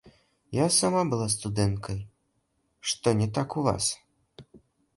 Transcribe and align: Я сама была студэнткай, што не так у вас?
Я 0.57 0.63
сама 0.77 1.01
была 1.11 1.27
студэнткай, 1.33 1.99
што 2.93 3.07
не 3.23 3.29
так 3.39 3.57
у 3.61 3.69
вас? 3.69 3.93